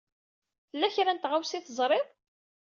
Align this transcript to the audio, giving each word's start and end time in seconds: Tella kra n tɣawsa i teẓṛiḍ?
Tella 0.69 0.87
kra 0.95 1.11
n 1.13 1.17
tɣawsa 1.19 1.55
i 1.57 1.61
teẓṛiḍ? 1.61 2.05